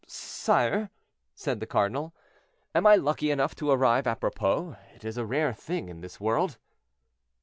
"Sire," 0.07 0.89
said 1.35 1.59
the 1.59 1.67
cardinal, 1.67 2.11
"am 2.73 2.87
I 2.87 2.95
lucky 2.95 3.29
enough 3.29 3.53
to 3.57 3.69
arrive 3.69 4.07
apropos—it 4.07 5.05
is 5.05 5.15
a 5.15 5.27
rare 5.27 5.53
thing 5.53 5.89
in 5.89 6.01
this 6.01 6.19
world." 6.19 6.57